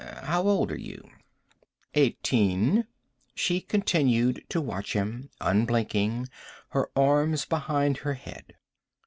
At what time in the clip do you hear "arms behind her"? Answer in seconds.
6.95-8.15